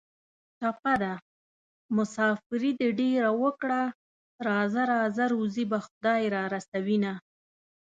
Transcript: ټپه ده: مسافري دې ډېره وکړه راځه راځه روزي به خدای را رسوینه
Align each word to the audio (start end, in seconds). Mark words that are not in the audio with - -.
ټپه 0.59 0.93
ده: 1.03 1.13
مسافري 1.95 2.71
دې 2.79 2.89
ډېره 2.99 3.29
وکړه 3.43 3.81
راځه 4.47 4.81
راځه 4.93 5.23
روزي 5.33 5.65
به 5.71 5.79
خدای 5.85 6.23
را 6.35 6.43
رسوینه 6.55 7.13